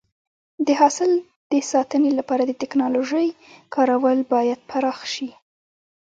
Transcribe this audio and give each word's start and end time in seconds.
د 0.67 0.67
حاصل 0.79 1.11
د 1.51 1.53
ساتنې 1.71 2.11
لپاره 2.19 2.43
د 2.45 2.51
ټکنالوژۍ 2.61 3.27
کارول 3.75 4.19
باید 4.33 4.59
پراخ 4.69 4.99
شي. 5.13 5.29